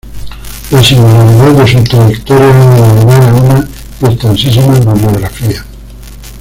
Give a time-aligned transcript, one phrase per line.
[0.71, 3.67] La singularidad de su trayectoria ha dado lugar a una
[4.09, 5.63] extensísima bibliografía.